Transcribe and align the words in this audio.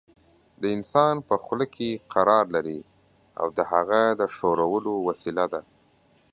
د 0.61 0.63
انسان 0.75 1.15
په 1.27 1.35
خوله 1.43 1.65
کې 1.75 1.89
قرار 2.13 2.45
لري 2.55 2.79
او 3.39 3.47
د 3.57 3.59
هغه 3.71 4.01
د 4.19 4.21
ښورولو 4.35 4.93
وسیله 5.07 5.45
ده. 5.53 5.61